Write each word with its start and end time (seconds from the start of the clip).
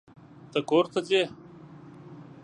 ته 0.51 0.59
کورته 0.69 0.99
ځې؟ 1.07 1.21